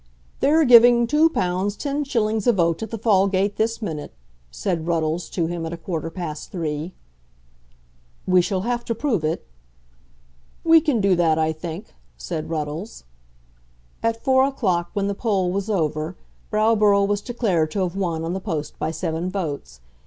[0.39, 4.11] "They're giving £2 10_s._ a vote at the Fallgate this minute,"
[4.49, 6.95] said Ruddles to him at a quarter past three.
[8.25, 9.45] "We shall have to prove it."
[10.63, 13.03] "We can do that, I think," said Ruddles.
[14.01, 16.15] At four o'clock, when the poll was over,
[16.49, 19.81] Browborough was declared to have won on the post by seven votes.